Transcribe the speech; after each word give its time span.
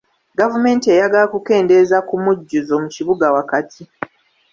Gavumenti 0.39 0.85
eyagala 0.93 1.27
kukendeeza 1.33 1.97
ku 2.07 2.15
mujjuzo 2.23 2.75
kibuga 2.93 3.27
wakati. 3.35 3.81